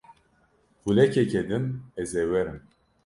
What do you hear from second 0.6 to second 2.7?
Xulekeke din ez ê werim.